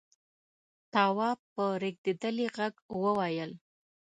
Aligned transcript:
تواب 0.93 1.39
په 1.55 1.63
رېږدېدلي 1.81 2.47
غږ 2.57 2.75
وويل: 3.01 3.51